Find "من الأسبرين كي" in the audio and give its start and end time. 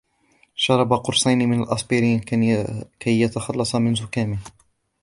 1.49-3.21